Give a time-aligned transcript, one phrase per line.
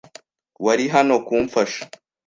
[0.65, 1.83] Wari hano kumfasha?